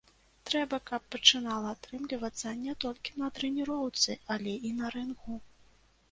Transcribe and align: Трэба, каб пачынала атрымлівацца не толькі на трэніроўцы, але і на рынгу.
Трэба, 0.49 0.77
каб 0.91 1.01
пачынала 1.15 1.73
атрымлівацца 1.75 2.53
не 2.61 2.73
толькі 2.85 3.13
на 3.23 3.27
трэніроўцы, 3.35 4.17
але 4.37 4.55
і 4.71 4.73
на 4.79 4.89
рынгу. 4.97 5.37